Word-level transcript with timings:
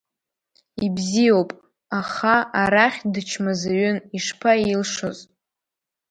Ибзиоуп 0.85 1.49
аха, 1.99 2.35
арахь 2.61 2.99
дычмазаҩын, 3.13 3.97
ишԥаилшоз. 4.17 5.19